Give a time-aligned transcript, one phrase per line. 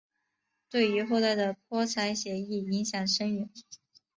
[0.67, 3.47] 对于后代的泼彩写意影响深远。